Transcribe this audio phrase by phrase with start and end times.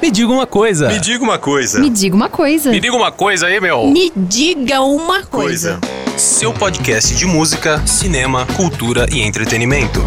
[0.00, 0.88] Me diga uma coisa.
[0.88, 1.78] Me diga uma coisa.
[1.78, 2.70] Me diga uma coisa.
[2.70, 3.86] Me diga uma coisa aí, meu.
[3.86, 5.78] Me diga uma coisa.
[5.78, 6.18] Coisa.
[6.18, 10.00] Seu podcast de música, cinema, cultura e entretenimento.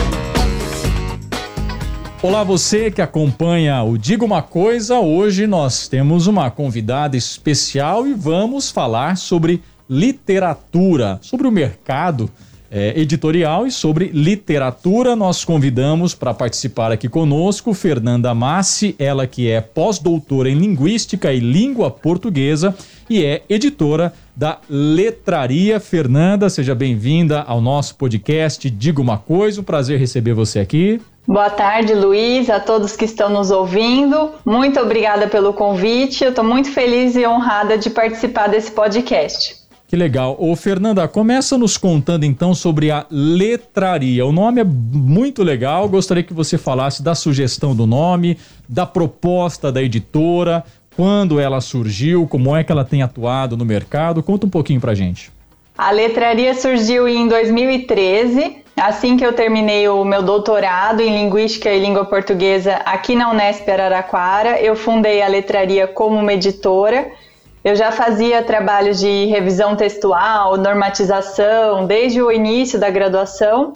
[2.24, 4.98] Olá, você que acompanha o Diga uma Coisa.
[4.98, 12.32] Hoje nós temos uma convidada especial e vamos falar sobre literatura, sobre o mercado
[12.74, 15.16] é, editorial e sobre literatura.
[15.16, 21.40] Nós convidamos para participar aqui conosco Fernanda Massi, ela que é pós-doutora em Linguística e
[21.40, 22.76] Língua Portuguesa
[23.08, 25.80] e é editora da Letraria.
[25.80, 29.62] Fernanda, seja bem-vinda ao nosso podcast Diga uma Coisa.
[29.62, 31.00] Um prazer receber você aqui.
[31.26, 34.32] Boa tarde, Luiz, a todos que estão nos ouvindo.
[34.44, 36.24] Muito obrigada pelo convite.
[36.24, 39.63] Eu estou muito feliz e honrada de participar desse podcast.
[39.94, 40.36] Que legal.
[40.40, 44.26] Ô, Fernanda, começa nos contando então sobre a letraria.
[44.26, 45.88] O nome é muito legal.
[45.88, 50.64] Gostaria que você falasse da sugestão do nome, da proposta da editora,
[50.96, 54.24] quando ela surgiu, como é que ela tem atuado no mercado.
[54.24, 55.32] Conta um pouquinho pra gente.
[55.78, 61.80] A letraria surgiu em 2013, assim que eu terminei o meu doutorado em Linguística e
[61.80, 64.60] Língua Portuguesa aqui na Unesp Araraquara.
[64.60, 67.12] Eu fundei a letraria como uma editora
[67.64, 73.74] eu já fazia trabalhos de revisão textual, normatização, desde o início da graduação.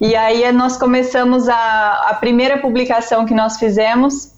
[0.00, 4.34] E aí nós começamos a, a primeira publicação que nós fizemos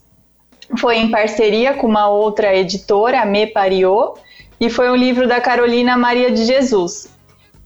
[0.79, 4.17] foi em parceria com uma outra editora, a Me Pariô,
[4.61, 7.09] e foi um livro da Carolina Maria de Jesus.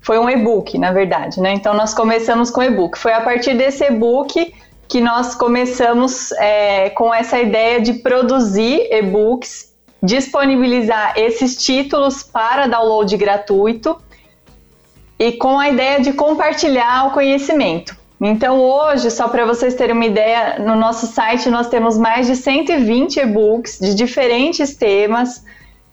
[0.02, 1.52] Foi um e-book, na verdade, né?
[1.52, 2.98] Então nós começamos com e-book.
[2.98, 4.54] Foi a partir desse e-book
[4.88, 9.69] que nós começamos é, com essa ideia de produzir e-books
[10.02, 14.00] disponibilizar esses títulos para download gratuito
[15.18, 17.94] e com a ideia de compartilhar o conhecimento.
[18.20, 22.36] Então, hoje, só para vocês terem uma ideia, no nosso site nós temos mais de
[22.36, 25.42] 120 e-books de diferentes temas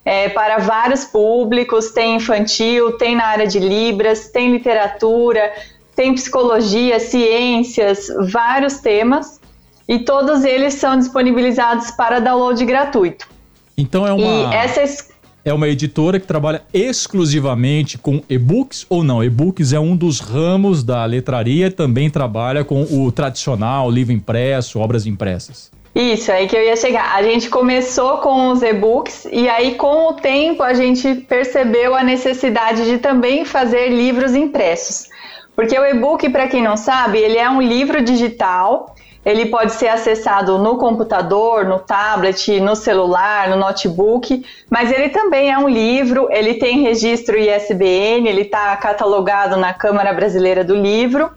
[0.04, 5.54] é, para vários públicos: tem infantil, tem na área de Libras, tem literatura,
[5.96, 9.40] tem psicologia, ciências, vários temas,
[9.88, 13.37] e todos eles são disponibilizados para download gratuito.
[13.78, 14.54] Então é uma.
[14.54, 15.10] Essas...
[15.46, 19.24] É uma editora que trabalha exclusivamente com e-books ou não?
[19.24, 25.06] E-books é um dos ramos da letraria, também trabalha com o tradicional, livro impresso, obras
[25.06, 25.72] impressas.
[25.96, 27.16] Isso, aí que eu ia chegar.
[27.16, 32.04] A gente começou com os e-books e aí com o tempo a gente percebeu a
[32.04, 35.08] necessidade de também fazer livros impressos.
[35.56, 38.94] Porque o e-book, para quem não sabe, ele é um livro digital
[39.28, 45.52] ele pode ser acessado no computador, no tablet, no celular, no notebook, mas ele também
[45.52, 51.30] é um livro, ele tem registro ISBN, ele está catalogado na Câmara Brasileira do Livro.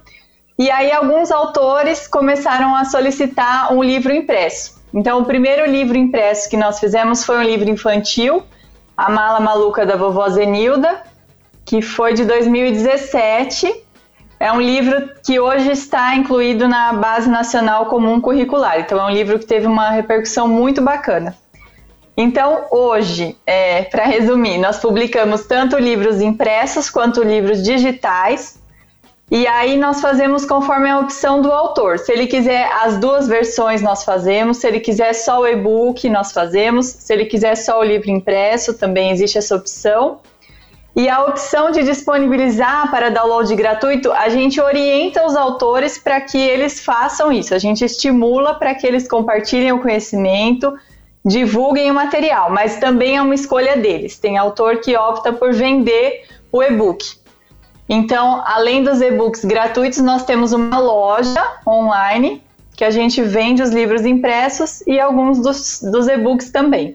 [0.57, 4.81] E aí alguns autores começaram a solicitar um livro impresso.
[4.95, 8.45] Então o primeiro livro impresso que nós fizemos foi um livro infantil,
[8.97, 11.03] A Mala Maluca da Vovó Zenilda,
[11.65, 13.85] que foi de 2017
[14.41, 18.81] é um livro que hoje está incluído na Base Nacional Comum Curricular.
[18.81, 21.37] Então, é um livro que teve uma repercussão muito bacana.
[22.17, 28.59] Então, hoje, é, para resumir, nós publicamos tanto livros impressos quanto livros digitais.
[29.31, 31.99] E aí nós fazemos conforme a opção do autor.
[31.99, 34.57] Se ele quiser as duas versões, nós fazemos.
[34.57, 36.87] Se ele quiser só o e-book, nós fazemos.
[36.87, 40.19] Se ele quiser só o livro impresso, também existe essa opção.
[40.95, 46.37] E a opção de disponibilizar para download gratuito, a gente orienta os autores para que
[46.37, 47.55] eles façam isso.
[47.55, 50.77] A gente estimula para que eles compartilhem o conhecimento,
[51.25, 54.19] divulguem o material, mas também é uma escolha deles.
[54.19, 57.21] Tem autor que opta por vender o e-book.
[57.89, 62.43] Então, além dos e-books gratuitos, nós temos uma loja online
[62.77, 66.95] que a gente vende os livros impressos e alguns dos, dos e-books também.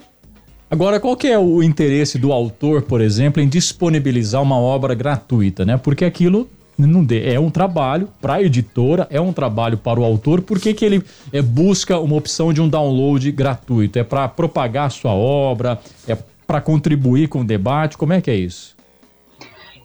[0.75, 5.63] Agora, qual que é o interesse do autor, por exemplo, em disponibilizar uma obra gratuita,
[5.63, 5.78] né?
[5.78, 10.41] Porque aquilo não é um trabalho para a editora, é um trabalho para o autor.
[10.41, 13.97] Por que, que ele é, busca uma opção de um download gratuito?
[13.97, 15.79] É para propagar a sua obra?
[16.05, 17.97] É para contribuir com o debate?
[17.97, 18.76] Como é que é isso?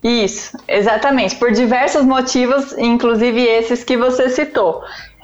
[0.02, 1.36] Isso, exatamente.
[1.36, 4.82] Por diversos motivos, inclusive esses que você citou.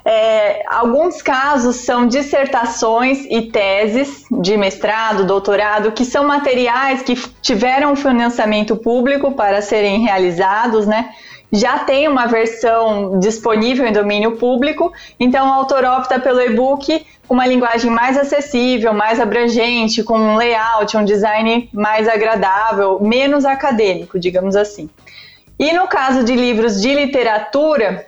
[0.09, 7.97] É, alguns casos são dissertações e teses de mestrado, doutorado, que são materiais que tiveram
[7.97, 11.11] financiamento público para serem realizados, né?
[11.53, 17.35] Já tem uma versão disponível em domínio público, então o autor opta pelo e-book com
[17.35, 24.21] uma linguagem mais acessível, mais abrangente, com um layout, um design mais agradável, menos acadêmico,
[24.21, 24.89] digamos assim.
[25.59, 28.07] E no caso de livros de literatura,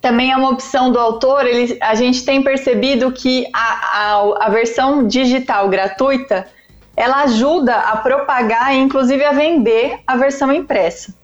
[0.00, 1.46] também é uma opção do autor.
[1.46, 6.46] Ele, a gente tem percebido que a, a, a versão digital gratuita
[6.96, 11.14] ela ajuda a propagar e inclusive a vender a versão impressa.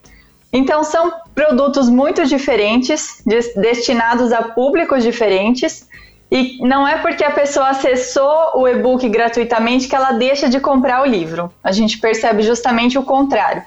[0.52, 3.20] Então são produtos muito diferentes,
[3.56, 5.88] destinados a públicos diferentes,
[6.30, 11.02] e não é porque a pessoa acessou o e-book gratuitamente que ela deixa de comprar
[11.02, 11.52] o livro.
[11.62, 13.64] A gente percebe justamente o contrário.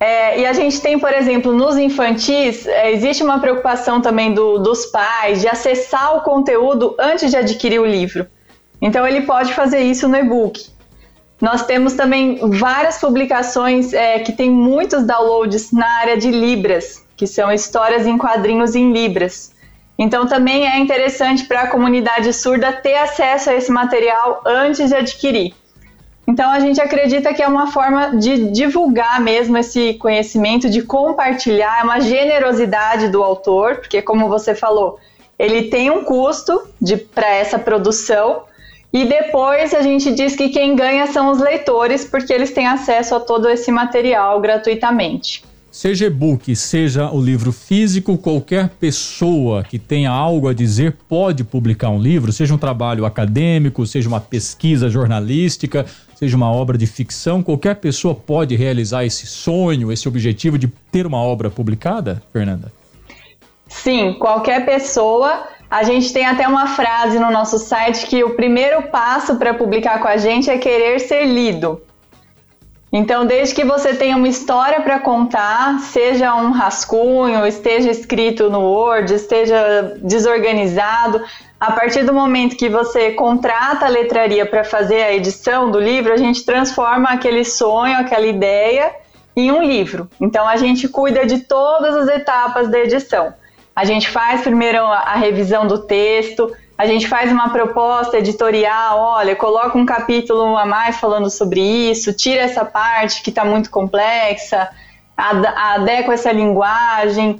[0.00, 4.56] É, e a gente tem, por exemplo, nos infantis, é, existe uma preocupação também do,
[4.56, 8.26] dos pais de acessar o conteúdo antes de adquirir o livro.
[8.80, 10.66] Então, ele pode fazer isso no e-book.
[11.38, 17.26] Nós temos também várias publicações é, que têm muitos downloads na área de Libras, que
[17.26, 19.52] são histórias em quadrinhos em Libras.
[19.98, 24.94] Então, também é interessante para a comunidade surda ter acesso a esse material antes de
[24.94, 25.54] adquirir.
[26.30, 31.80] Então a gente acredita que é uma forma de divulgar mesmo esse conhecimento, de compartilhar,
[31.80, 35.00] é uma generosidade do autor, porque como você falou,
[35.36, 36.62] ele tem um custo
[37.12, 38.44] para essa produção.
[38.92, 43.16] E depois a gente diz que quem ganha são os leitores, porque eles têm acesso
[43.16, 45.42] a todo esse material gratuitamente.
[45.70, 51.90] Seja e-book, seja o livro físico, qualquer pessoa que tenha algo a dizer pode publicar
[51.90, 55.86] um livro, seja um trabalho acadêmico, seja uma pesquisa jornalística,
[56.16, 61.06] seja uma obra de ficção, qualquer pessoa pode realizar esse sonho, esse objetivo de ter
[61.06, 62.72] uma obra publicada, Fernanda?
[63.68, 65.44] Sim, qualquer pessoa.
[65.70, 70.00] A gente tem até uma frase no nosso site que o primeiro passo para publicar
[70.00, 71.80] com a gente é querer ser lido.
[72.92, 78.60] Então, desde que você tenha uma história para contar, seja um rascunho, esteja escrito no
[78.60, 81.22] Word, esteja desorganizado,
[81.60, 86.12] a partir do momento que você contrata a letraria para fazer a edição do livro,
[86.12, 88.92] a gente transforma aquele sonho, aquela ideia
[89.36, 90.08] em um livro.
[90.20, 93.34] Então a gente cuida de todas as etapas da edição.
[93.76, 99.36] A gente faz primeiro a revisão do texto, a gente faz uma proposta editorial, olha,
[99.36, 104.66] coloca um capítulo a mais falando sobre isso, tira essa parte que está muito complexa,
[105.14, 107.38] adequa essa linguagem,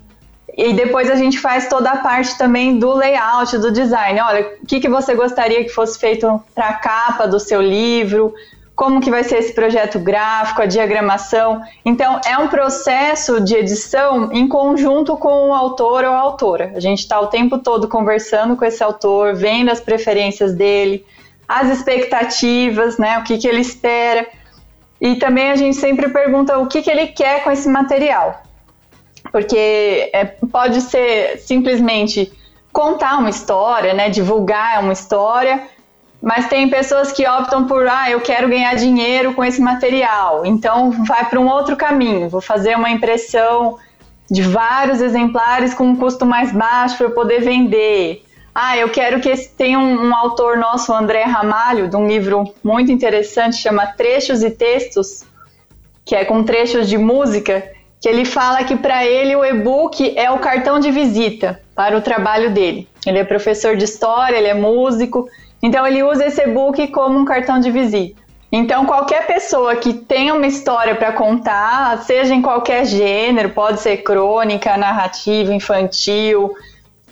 [0.55, 4.21] e depois a gente faz toda a parte também do layout, do design.
[4.21, 8.35] Olha, o que, que você gostaria que fosse feito para a capa do seu livro?
[8.81, 11.61] Como que vai ser esse projeto gráfico, a diagramação?
[11.85, 16.73] Então, é um processo de edição em conjunto com o autor ou a autora.
[16.75, 21.05] A gente está o tempo todo conversando com esse autor, vendo as preferências dele,
[21.47, 23.19] as expectativas, né?
[23.19, 24.27] O que, que ele espera.
[24.99, 28.43] E também a gente sempre pergunta o que, que ele quer com esse material
[29.31, 32.33] porque é, pode ser simplesmente
[32.73, 35.69] contar uma história, né, divulgar uma história,
[36.23, 40.91] mas tem pessoas que optam por, ah, eu quero ganhar dinheiro com esse material, então
[41.05, 43.79] vai para um outro caminho, vou fazer uma impressão
[44.31, 48.23] de vários exemplares com um custo mais baixo para eu poder vender.
[48.55, 52.93] Ah, eu quero que tenha um, um autor nosso, André Ramalho, de um livro muito
[52.93, 55.25] interessante, chama Trechos e Textos,
[56.05, 57.65] que é com trechos de música,
[58.01, 62.01] que ele fala que para ele o e-book é o cartão de visita para o
[62.01, 62.89] trabalho dele.
[63.07, 65.29] Ele é professor de história, ele é músico,
[65.63, 68.21] então ele usa esse e-book como um cartão de visita.
[68.53, 73.99] Então qualquer pessoa que tenha uma história para contar, seja em qualquer gênero, pode ser
[73.99, 76.53] crônica, narrativa, infantil,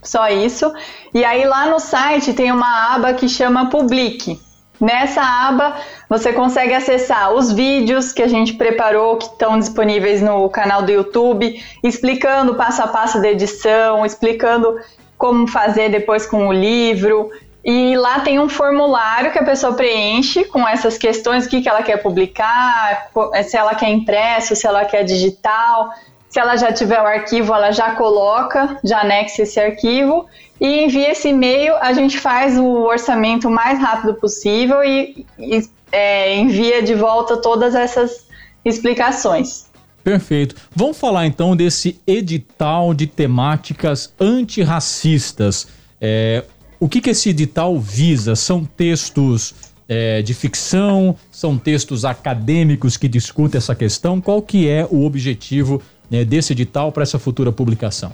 [0.04, 0.70] só isso.
[1.14, 4.38] E aí lá no site tem uma aba que chama Publique.
[4.84, 5.78] Nessa aba
[6.10, 10.92] você consegue acessar os vídeos que a gente preparou, que estão disponíveis no canal do
[10.92, 14.78] YouTube, explicando passo a passo da edição, explicando
[15.18, 17.32] como fazer depois com o livro.
[17.64, 21.70] E lá tem um formulário que a pessoa preenche com essas questões, o que, que
[21.70, 23.08] ela quer publicar,
[23.46, 25.94] se ela quer impresso, se ela quer digital,
[26.34, 30.26] se ela já tiver o arquivo, ela já coloca, já anexa esse arquivo
[30.60, 31.76] e envia esse e-mail.
[31.76, 37.38] A gente faz o orçamento o mais rápido possível e, e é, envia de volta
[37.38, 38.26] todas essas
[38.66, 39.68] explicações.
[40.04, 40.56] Perfeito.
[40.76, 45.68] Vamos falar então desse edital de temáticas antirracistas.
[46.02, 46.44] É,
[46.80, 48.36] o que, que esse edital visa?
[48.36, 49.54] São textos
[49.88, 51.16] é, de ficção?
[51.32, 54.20] São textos acadêmicos que discutem essa questão?
[54.20, 55.80] Qual que é o objetivo
[56.14, 58.14] né, desse edital para essa futura publicação?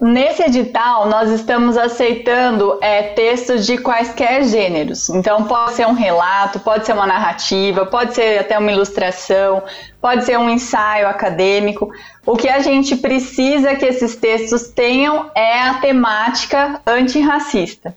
[0.00, 5.08] Nesse edital, nós estamos aceitando é, textos de quaisquer gêneros.
[5.08, 9.60] Então, pode ser um relato, pode ser uma narrativa, pode ser até uma ilustração,
[10.00, 11.90] pode ser um ensaio acadêmico.
[12.24, 17.96] O que a gente precisa que esses textos tenham é a temática antirracista.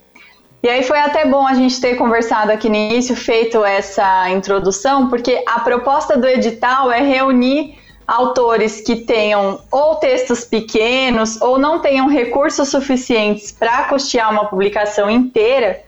[0.64, 5.08] E aí foi até bom a gente ter conversado aqui no início, feito essa introdução,
[5.08, 11.80] porque a proposta do edital é reunir autores que tenham ou textos pequenos ou não
[11.80, 15.82] tenham recursos suficientes para custear uma publicação inteira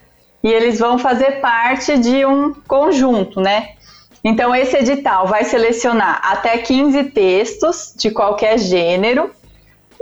[0.44, 3.70] e eles vão fazer parte de um conjunto, né?
[4.24, 9.32] Então, esse edital vai selecionar até 15 textos de qualquer gênero,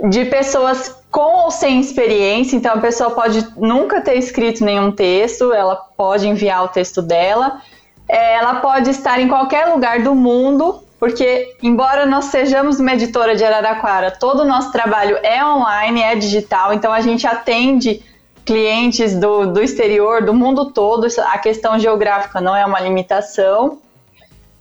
[0.08, 2.56] de pessoas com ou sem experiência.
[2.56, 7.60] Então, a pessoa pode nunca ter escrito nenhum texto, ela pode enviar o texto dela.
[8.08, 13.34] É, ela pode estar em qualquer lugar do mundo porque embora nós sejamos uma editora
[13.34, 18.00] de Araraquara, todo o nosso trabalho é online, é digital, então a gente atende
[18.44, 23.80] clientes do, do exterior, do mundo todo, a questão geográfica não é uma limitação.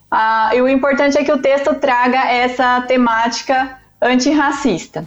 [0.09, 5.05] Ah, e o importante é que o texto traga essa temática antirracista.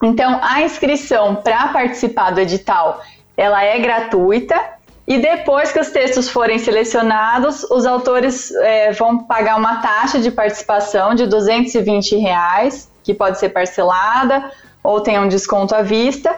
[0.00, 3.02] Então, a inscrição para participar do edital,
[3.36, 4.75] ela é gratuita,
[5.06, 10.32] e depois que os textos forem selecionados, os autores é, vão pagar uma taxa de
[10.32, 14.50] participação de 220 reais, que pode ser parcelada
[14.82, 16.34] ou tem um desconto à vista.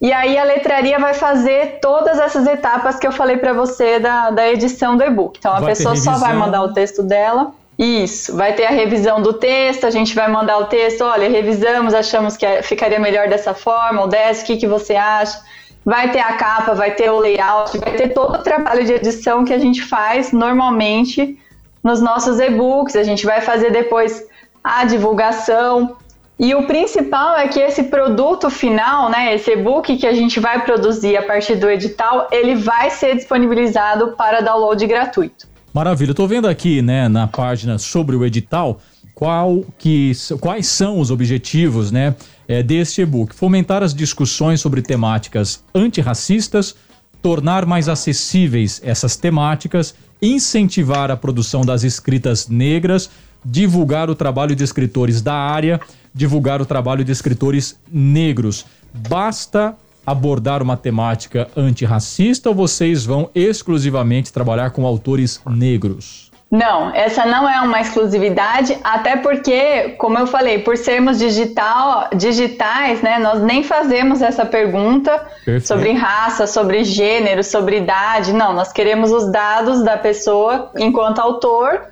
[0.00, 4.30] E aí a letraria vai fazer todas essas etapas que eu falei para você da,
[4.30, 5.38] da edição do e-book.
[5.38, 7.52] Então a vai pessoa só vai mandar o texto dela.
[7.76, 11.92] Isso, vai ter a revisão do texto, a gente vai mandar o texto, olha, revisamos,
[11.92, 15.40] achamos que é, ficaria melhor dessa forma, ou dessa, o que, que você acha?
[15.84, 19.44] Vai ter a capa, vai ter o layout, vai ter todo o trabalho de edição
[19.44, 21.38] que a gente faz normalmente
[21.82, 22.96] nos nossos e-books.
[22.96, 24.24] A gente vai fazer depois
[24.62, 25.96] a divulgação.
[26.38, 30.64] E o principal é que esse produto final, né, esse e-book que a gente vai
[30.64, 35.46] produzir a partir do edital, ele vai ser disponibilizado para download gratuito.
[35.72, 36.10] Maravilha.
[36.10, 38.80] Estou vendo aqui, né, na página sobre o edital,
[39.14, 42.14] qual que, quais são os objetivos, né,
[42.48, 43.34] é, deste e-book.
[43.34, 46.74] Fomentar as discussões sobre temáticas antirracistas,
[47.22, 53.08] tornar mais acessíveis essas temáticas, incentivar a produção das escritas negras,
[53.44, 55.80] divulgar o trabalho de escritores da área,
[56.14, 58.64] divulgar o trabalho de escritores negros.
[59.08, 66.30] Basta abordar uma temática antirracista ou vocês vão exclusivamente trabalhar com autores negros?
[66.50, 73.02] Não, essa não é uma exclusividade, até porque, como eu falei, por sermos digital, digitais,
[73.02, 75.66] né, nós nem fazemos essa pergunta Perfeito.
[75.66, 78.32] sobre raça, sobre gênero, sobre idade.
[78.32, 81.88] Não, nós queremos os dados da pessoa enquanto autor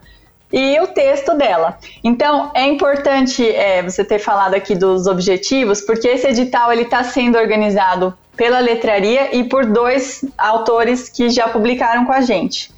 [0.52, 1.76] e o texto dela.
[2.04, 7.02] Então, é importante é, você ter falado aqui dos objetivos, porque esse edital ele está
[7.02, 12.70] sendo organizado pela letraria e por dois autores que já publicaram com a gente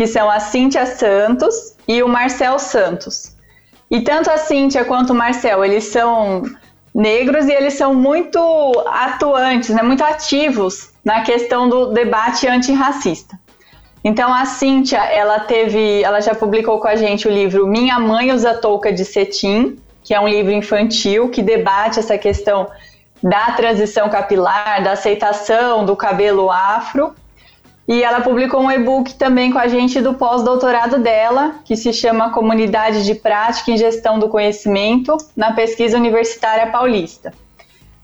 [0.00, 3.36] que são a Cíntia Santos e o Marcel Santos.
[3.90, 6.42] E tanto a Cíntia quanto o Marcel, eles são
[6.94, 8.40] negros e eles são muito
[8.86, 13.38] atuantes, né, muito ativos na questão do debate antirracista.
[14.02, 18.32] Então a Cíntia, ela teve, ela já publicou com a gente o livro Minha Mãe
[18.32, 22.70] usa touca de cetim, que é um livro infantil que debate essa questão
[23.22, 27.14] da transição capilar, da aceitação do cabelo afro.
[27.90, 32.30] E ela publicou um e-book também com a gente do pós-doutorado dela, que se chama
[32.30, 37.34] Comunidade de Prática em Gestão do Conhecimento na Pesquisa Universitária Paulista.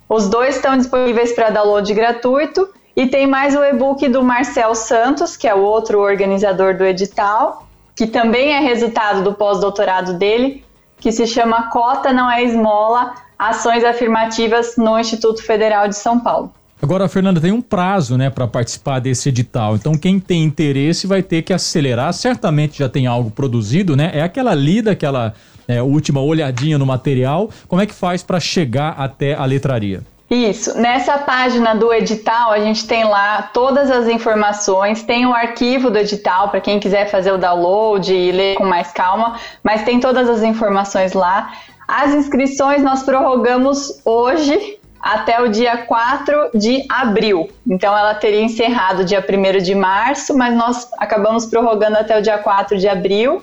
[0.09, 5.37] Os dois estão disponíveis para download gratuito e tem mais o e-book do Marcel Santos,
[5.37, 7.65] que é o outro organizador do edital,
[7.95, 10.65] que também é resultado do pós-doutorado dele,
[10.99, 16.53] que se chama Cota Não é Esmola: Ações Afirmativas no Instituto Federal de São Paulo.
[16.81, 19.77] Agora, Fernanda, tem um prazo, né, para participar desse edital.
[19.77, 22.13] Então, quem tem interesse vai ter que acelerar.
[22.13, 24.11] Certamente já tem algo produzido, né?
[24.13, 25.33] É aquela lida, aquela
[25.67, 27.51] é, última olhadinha no material.
[27.67, 30.03] Como é que faz para chegar até a letraria?
[30.29, 30.77] Isso.
[30.77, 35.99] Nessa página do edital, a gente tem lá todas as informações, tem o arquivo do
[35.99, 40.29] edital para quem quiser fazer o download e ler com mais calma, mas tem todas
[40.29, 41.53] as informações lá.
[41.87, 44.79] As inscrições nós prorrogamos hoje
[45.15, 47.49] até o dia 4 de abril.
[47.67, 52.39] Então ela teria encerrado dia 1 de março, mas nós acabamos prorrogando até o dia
[52.39, 53.43] 4 de abril.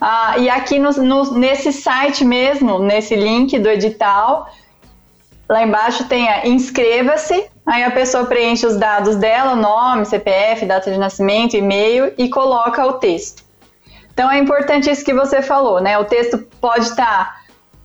[0.00, 4.50] Ah, e aqui no, no, nesse site mesmo, nesse link do edital,
[5.48, 10.90] lá embaixo tem a inscreva-se Aí a pessoa preenche os dados dela, nome, CPF, data
[10.90, 13.44] de nascimento, e-mail e coloca o texto.
[14.12, 15.96] Então é importante isso que você falou, né?
[15.96, 17.39] O texto pode estar, tá,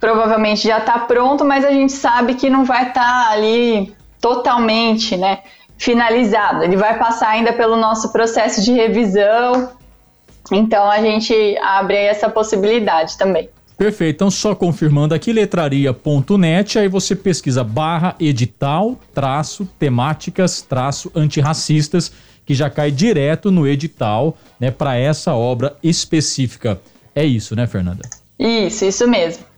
[0.06, 5.18] provavelmente já está pronto, mas a gente sabe que não vai estar tá ali totalmente,
[5.18, 5.40] né?
[5.80, 6.64] Finalizado.
[6.64, 9.72] Ele vai passar ainda pelo nosso processo de revisão.
[10.52, 13.50] Então a gente abre essa possibilidade também.
[13.76, 14.18] Perfeito.
[14.18, 22.12] Então, só confirmando aqui, letraria.net, aí você pesquisa barra edital, traço, temáticas, traço, antirracistas,
[22.46, 26.80] que já cai direto no edital, né, para essa obra específica.
[27.16, 28.08] É isso, né, Fernanda?
[28.38, 29.55] Isso, isso mesmo.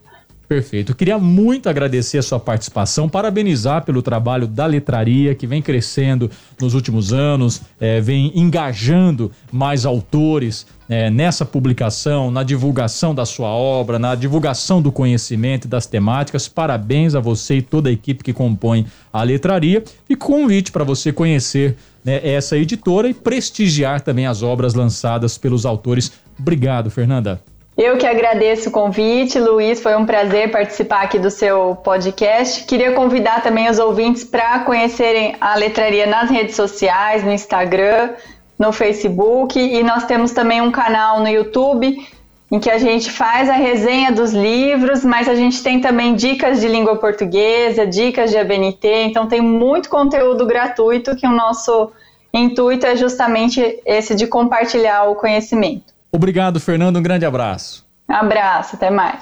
[0.48, 0.92] Perfeito.
[0.92, 6.30] Eu queria muito agradecer a sua participação, parabenizar pelo trabalho da letraria, que vem crescendo
[6.58, 13.48] nos últimos anos, é, vem engajando mais autores é, nessa publicação, na divulgação da sua
[13.48, 16.48] obra, na divulgação do conhecimento e das temáticas.
[16.48, 19.84] Parabéns a você e toda a equipe que compõe a letraria.
[20.08, 25.66] E convite para você conhecer né, essa editora e prestigiar também as obras lançadas pelos
[25.66, 26.10] autores.
[26.38, 27.38] Obrigado, Fernanda.
[27.78, 32.64] Eu que agradeço o convite, Luiz, foi um prazer participar aqui do seu podcast.
[32.64, 38.14] Queria convidar também os ouvintes para conhecerem a letraria nas redes sociais, no Instagram,
[38.58, 42.04] no Facebook e nós temos também um canal no YouTube
[42.50, 46.60] em que a gente faz a resenha dos livros, mas a gente tem também dicas
[46.60, 51.92] de língua portuguesa, dicas de ABNT, então tem muito conteúdo gratuito que o nosso
[52.34, 55.97] intuito é justamente esse de compartilhar o conhecimento.
[56.10, 56.96] Obrigado, Fernando.
[56.98, 57.86] Um grande abraço.
[58.08, 59.20] Um abraço, até mais.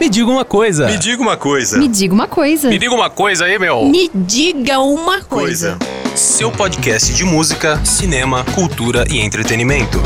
[0.00, 0.86] Me diga uma coisa.
[0.86, 1.78] Me diga uma coisa.
[1.78, 2.68] Me diga uma coisa.
[2.68, 3.84] Me diga uma coisa aí, meu.
[3.84, 5.76] Me diga uma coisa.
[5.78, 6.16] coisa.
[6.16, 9.98] Seu podcast de música, cinema, cultura e entretenimento.